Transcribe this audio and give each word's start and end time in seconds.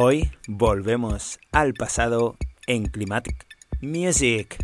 Hoy 0.00 0.30
volvemos 0.46 1.40
al 1.50 1.74
pasado 1.74 2.36
en 2.68 2.86
Climatic 2.86 3.34
Music. 3.80 4.56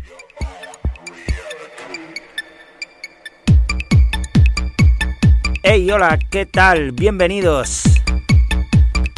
Hey, 5.61 5.91
hola, 5.91 6.17
¿qué 6.31 6.45
tal? 6.45 6.93
Bienvenidos 6.93 7.83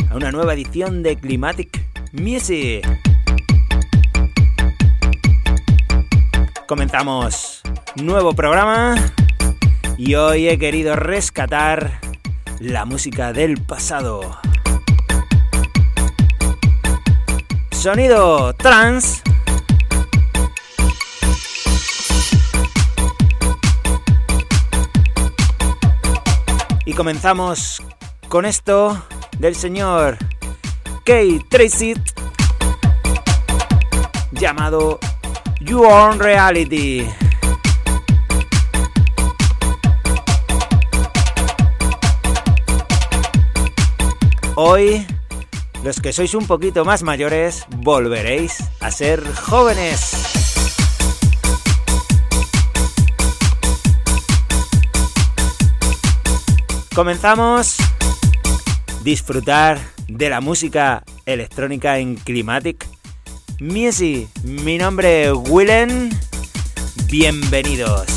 a 0.10 0.16
una 0.16 0.32
nueva 0.32 0.56
edición 0.56 1.04
de 1.04 1.18
Climatic 1.18 1.86
Music. 2.14 2.84
Comenzamos 6.68 7.62
nuevo 7.96 8.34
programa 8.34 8.96
y 10.00 10.16
hoy 10.16 10.48
he 10.48 10.58
querido 10.58 10.96
rescatar 10.96 12.00
la 12.60 12.86
música 12.86 13.34
del 13.34 13.62
pasado. 13.62 14.47
Sonido 17.88 18.54
trans. 18.56 19.24
Y 26.86 26.92
comenzamos 26.92 27.82
con 28.28 28.44
esto 28.44 29.02
del 29.40 29.56
señor 29.56 30.18
Kay 31.06 31.40
Tracy 31.50 31.94
llamado 34.34 35.00
You 35.62 35.86
Own 35.86 36.20
Reality. 36.20 37.08
Hoy, 44.58 45.08
los 45.88 46.02
que 46.02 46.12
sois 46.12 46.34
un 46.34 46.46
poquito 46.48 46.84
más 46.84 47.02
mayores, 47.02 47.66
volveréis 47.78 48.58
a 48.82 48.92
ser 48.92 49.24
jóvenes. 49.36 50.12
Comenzamos 56.94 57.78
disfrutar 59.06 59.80
de 60.10 60.30
la 60.30 60.42
música 60.42 61.06
electrónica 61.26 62.00
en 62.00 62.16
Climatic 62.16 62.86
Music. 63.62 64.28
Mi 64.44 64.78
nombre 64.78 65.28
es 65.28 65.34
Willen. 65.48 66.10
Bienvenidos. 67.08 68.17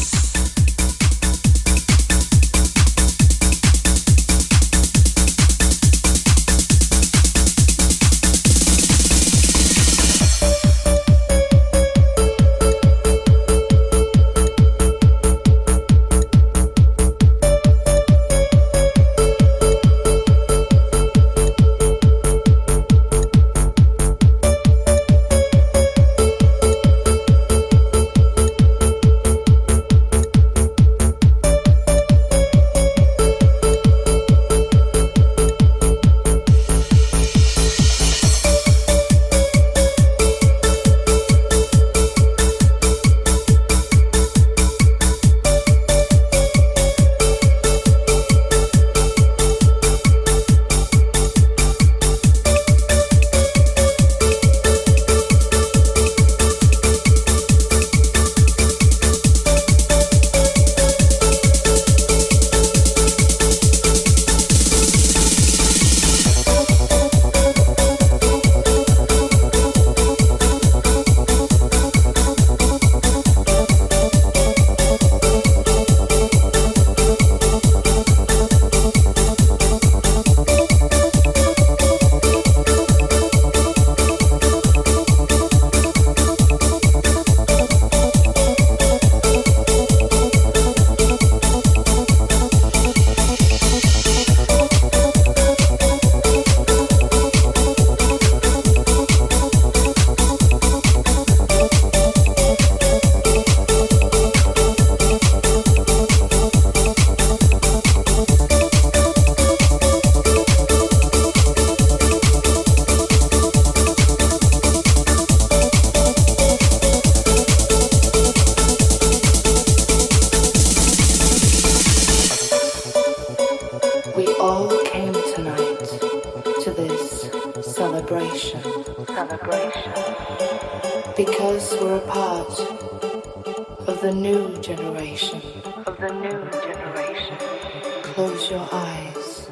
your 138.51 138.69
eyes 138.73 139.49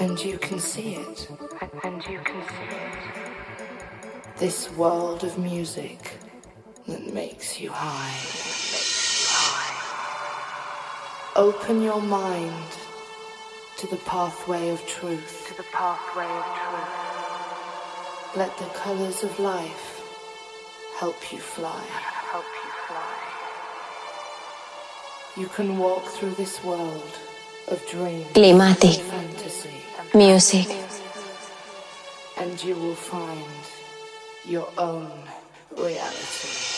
and 0.00 0.18
you 0.24 0.38
can 0.38 0.58
see 0.58 0.94
it. 0.94 1.28
And 1.84 2.02
you 2.06 2.18
can 2.20 2.42
see 2.48 2.68
it. 2.70 2.94
This 4.38 4.70
world 4.72 5.22
of 5.22 5.36
music 5.38 6.18
that 6.86 7.12
makes 7.12 7.60
you 7.60 7.70
high. 7.70 8.14
Makes 8.14 9.20
you 9.20 9.26
high. 9.28 9.74
Open 11.36 11.82
your 11.82 12.00
mind 12.00 12.70
to 13.76 13.86
the 13.88 13.96
pathway 13.98 14.70
of 14.70 14.86
truth. 14.86 15.46
To 15.48 15.56
the 15.56 15.68
pathway 15.72 16.24
of 16.24 16.44
truth. 16.62 18.36
Let 18.36 18.56
the 18.56 18.70
colors 18.78 19.24
of 19.24 19.38
life 19.38 20.00
help 20.98 21.32
you 21.32 21.38
fly. 21.38 21.84
Help 22.32 22.46
you 22.64 22.70
fly. 22.86 23.16
You 25.36 25.48
can 25.48 25.76
walk 25.76 26.04
through 26.06 26.32
this 26.32 26.64
world 26.64 27.18
Climatic. 27.68 29.00
Fantasy. 29.00 29.68
Music. 30.14 30.66
And 32.38 32.64
you 32.64 32.74
will 32.74 32.94
find 32.94 33.44
your 34.46 34.68
own 34.78 35.10
reality. 35.76 36.68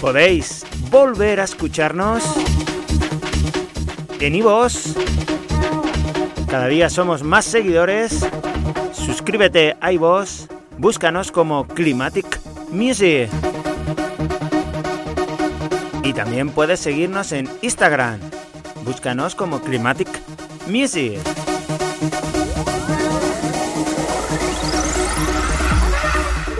Podéis 0.00 0.64
volver 0.90 1.40
a 1.40 1.44
escucharnos 1.44 2.24
en 4.18 4.34
iVoox. 4.34 4.94
Cada 6.48 6.68
día 6.68 6.88
somos 6.88 7.22
más 7.22 7.44
seguidores. 7.44 8.26
Suscríbete 8.92 9.76
a 9.78 9.92
iVoox. 9.92 10.46
Búscanos 10.78 11.30
como 11.30 11.68
Climatic 11.68 12.40
Music. 12.70 13.28
Y 16.02 16.14
también 16.14 16.48
puedes 16.48 16.80
seguirnos 16.80 17.32
en 17.32 17.46
Instagram. 17.60 18.20
Búscanos 18.84 19.34
como 19.34 19.60
Climatic 19.60 20.08
Music. 20.66 21.18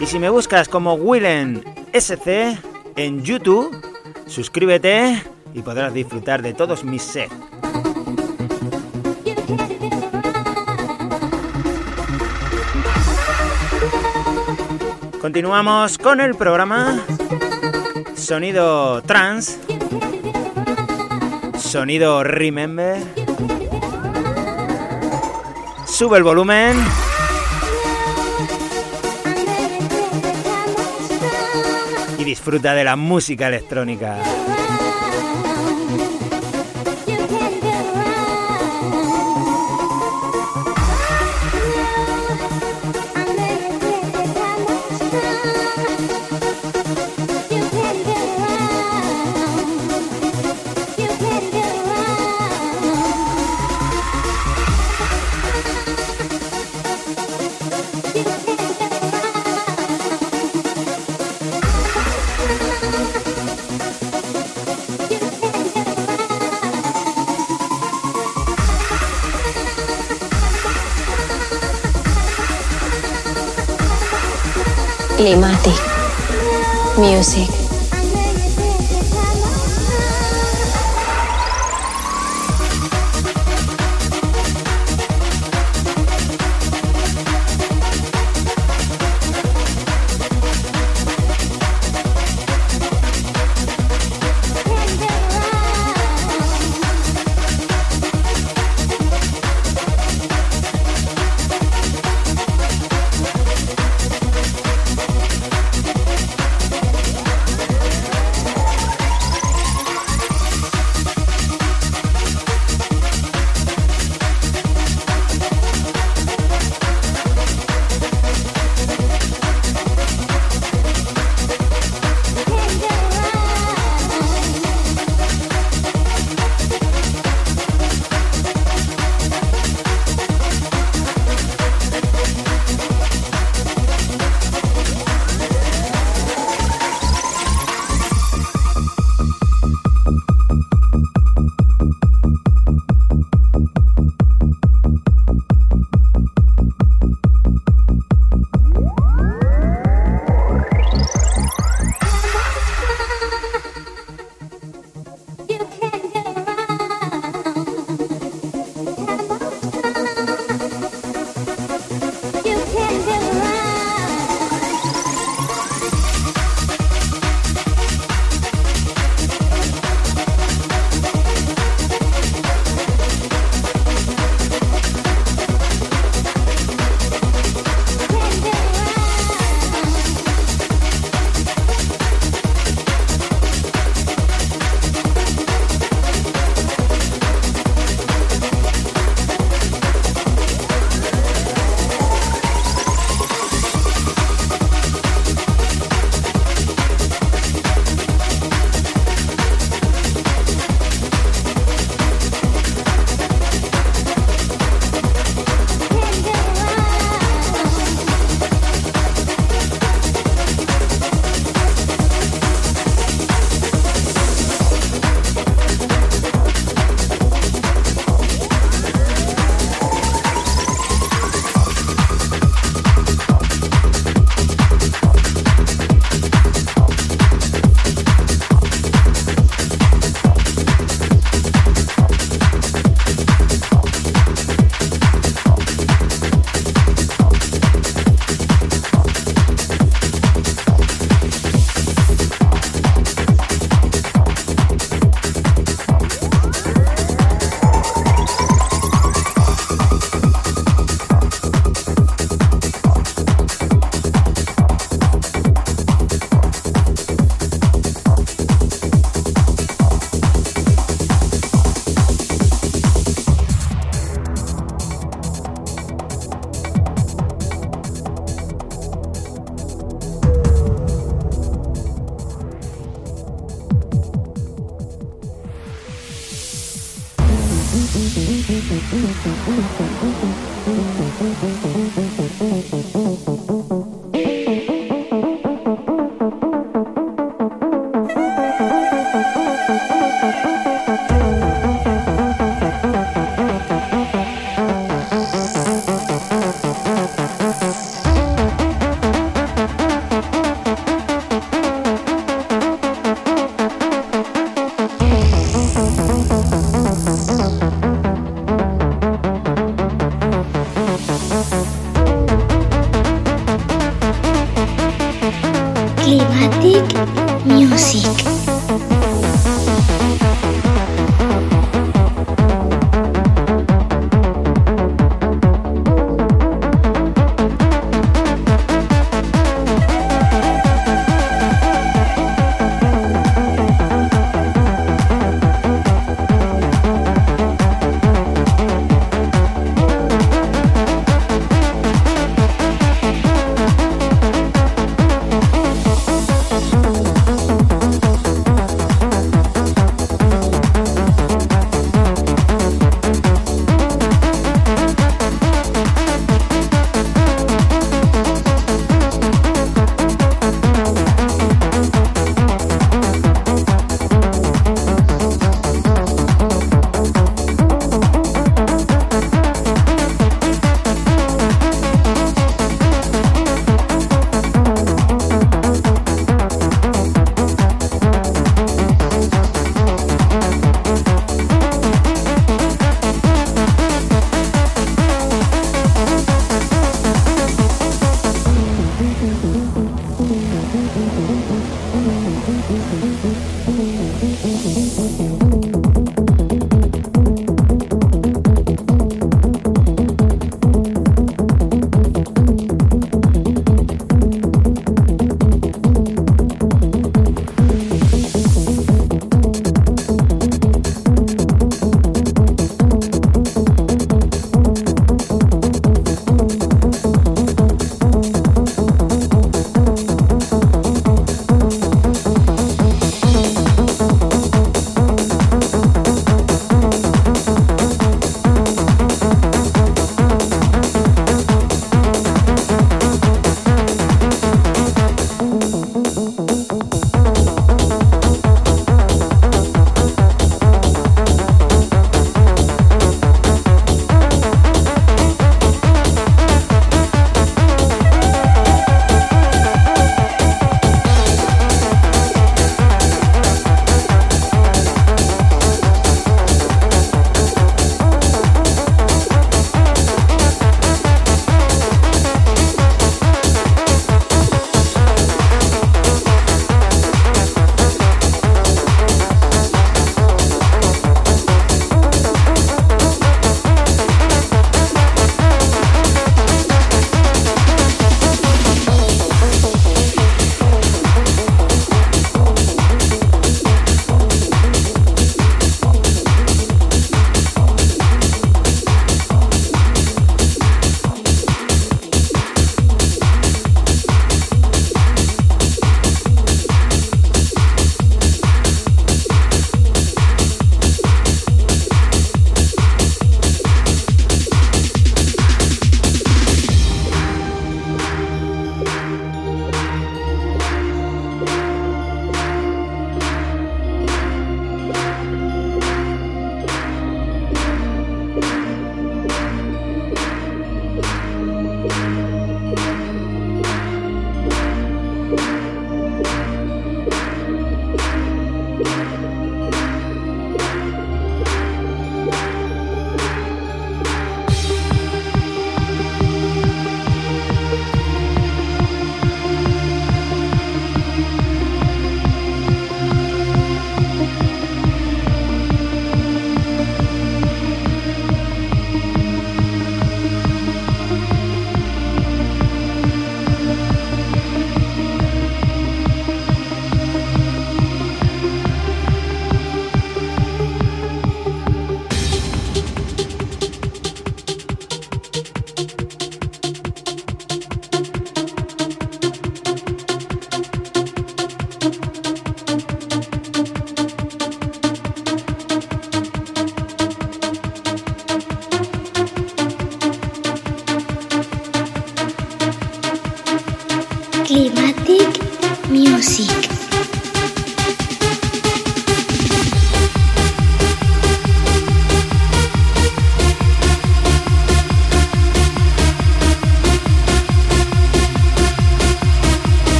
Y 0.00 0.06
si 0.06 0.20
me 0.20 0.30
buscas 0.30 0.68
como 0.68 0.94
Willen 0.94 1.64
SC 1.92 2.73
en 2.96 3.22
YouTube, 3.22 3.76
suscríbete 4.26 5.22
y 5.52 5.62
podrás 5.62 5.92
disfrutar 5.94 6.42
de 6.42 6.54
todos 6.54 6.84
mis 6.84 7.02
sets. 7.02 7.34
Continuamos 15.20 15.96
con 15.96 16.20
el 16.20 16.34
programa 16.34 17.02
Sonido 18.14 19.00
Trans, 19.02 19.58
Sonido 21.58 22.22
Remember. 22.22 23.02
Sube 25.86 26.18
el 26.18 26.24
volumen. 26.24 26.76
Disfruta 32.34 32.74
de 32.74 32.82
la 32.82 32.96
música 32.96 33.46
electrónica. 33.46 34.16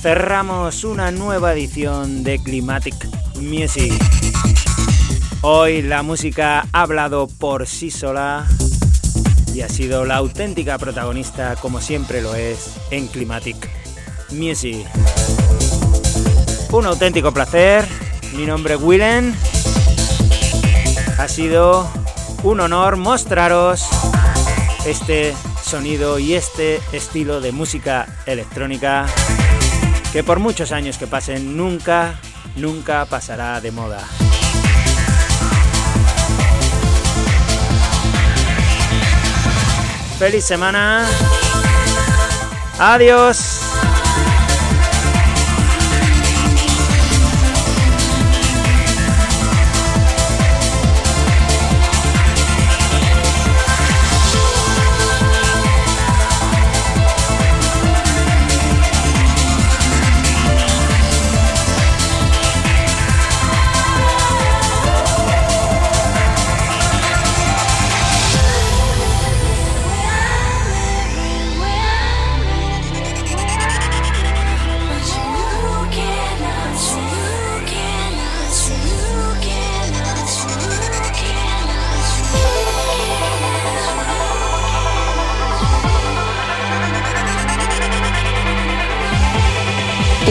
Cerramos 0.00 0.84
una 0.84 1.10
nueva 1.10 1.52
edición 1.52 2.22
de 2.22 2.38
Climatic 2.38 2.94
Music. 3.40 3.92
Hoy 5.40 5.82
la 5.82 6.04
música 6.04 6.66
ha 6.72 6.82
hablado 6.82 7.26
por 7.26 7.66
sí 7.66 7.90
sola 7.90 8.46
y 9.52 9.62
ha 9.62 9.68
sido 9.68 10.04
la 10.04 10.16
auténtica 10.16 10.78
protagonista, 10.78 11.56
como 11.56 11.80
siempre 11.80 12.22
lo 12.22 12.36
es, 12.36 12.76
en 12.92 13.08
Climatic 13.08 13.56
Music. 14.30 14.86
Un 16.70 16.86
auténtico 16.86 17.32
placer. 17.32 17.84
Mi 18.34 18.46
nombre 18.46 18.74
es 18.74 18.80
Willen. 18.80 19.34
Ha 21.18 21.26
sido 21.26 21.90
un 22.44 22.60
honor 22.60 22.96
mostraros 22.96 23.88
este 24.86 25.34
sonido 25.60 26.20
y 26.20 26.34
este 26.34 26.80
estilo 26.92 27.40
de 27.40 27.50
música 27.50 28.06
electrónica 28.26 29.06
que 30.12 30.24
por 30.24 30.38
muchos 30.38 30.72
años 30.72 30.98
que 30.98 31.06
pasen 31.06 31.56
nunca, 31.56 32.18
nunca 32.56 33.04
pasará 33.06 33.60
de 33.60 33.70
moda. 33.70 34.00
Feliz 40.18 40.44
semana. 40.44 41.06
Adiós. 42.78 43.57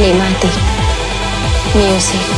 Climatic 0.07 0.55
Music. 1.75 2.36